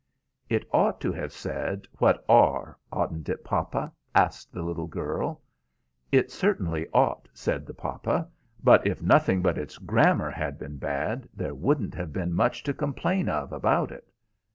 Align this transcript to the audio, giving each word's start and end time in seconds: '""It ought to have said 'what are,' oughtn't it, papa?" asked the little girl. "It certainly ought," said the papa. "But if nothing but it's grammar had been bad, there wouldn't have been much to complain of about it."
'""It 0.55 0.67
ought 0.73 0.99
to 1.01 1.11
have 1.13 1.31
said 1.31 1.87
'what 1.99 2.25
are,' 2.27 2.75
oughtn't 2.91 3.29
it, 3.29 3.43
papa?" 3.43 3.93
asked 4.15 4.51
the 4.51 4.63
little 4.63 4.87
girl. 4.87 5.43
"It 6.11 6.31
certainly 6.31 6.87
ought," 6.91 7.29
said 7.35 7.67
the 7.67 7.75
papa. 7.75 8.27
"But 8.63 8.87
if 8.87 9.03
nothing 9.03 9.43
but 9.43 9.59
it's 9.59 9.77
grammar 9.77 10.31
had 10.31 10.57
been 10.57 10.77
bad, 10.77 11.29
there 11.35 11.53
wouldn't 11.53 11.93
have 11.93 12.11
been 12.11 12.33
much 12.33 12.63
to 12.63 12.73
complain 12.73 13.29
of 13.29 13.51
about 13.53 13.91
it." 13.91 14.11